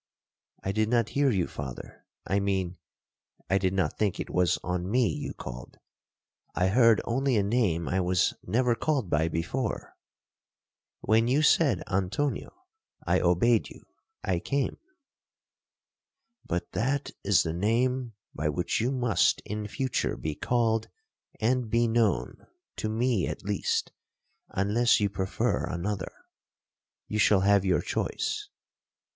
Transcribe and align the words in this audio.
'—'I 0.63 0.71
did 0.71 0.89
not 0.89 1.09
hear 1.09 1.29
you, 1.29 1.45
father—I 1.45 2.39
mean, 2.39 2.77
I 3.51 3.59
did 3.59 3.71
not 3.71 3.99
think 3.99 4.19
it 4.19 4.31
was 4.31 4.57
on 4.63 4.89
me 4.89 5.07
you 5.07 5.35
called. 5.35 5.77
I 6.55 6.69
heard 6.69 6.99
only 7.05 7.37
a 7.37 7.43
name 7.43 7.87
I 7.87 8.01
was 8.01 8.33
never 8.41 8.73
called 8.73 9.11
by 9.11 9.27
before. 9.27 9.95
When 11.01 11.27
you 11.27 11.43
said 11.43 11.83
'Antonio,' 11.87 12.63
I 13.05 13.19
obeyed 13.19 13.69
you—I 13.69 14.39
came.'—'But 16.39 16.71
that 16.71 17.11
is 17.23 17.43
the 17.43 17.53
name 17.53 18.13
by 18.33 18.49
which 18.49 18.81
you 18.81 18.89
must 18.91 19.39
in 19.45 19.67
future 19.67 20.17
be 20.17 20.33
called 20.33 20.89
and 21.39 21.69
be 21.69 21.87
known, 21.87 22.47
to 22.77 22.89
me 22.89 23.27
at 23.27 23.43
least, 23.45 23.91
unless 24.49 24.99
you 24.99 25.11
prefer 25.11 25.63
another.—You 25.65 27.19
shall 27.19 27.41
have 27.41 27.63
your 27.63 27.83
choice.' 27.83 28.49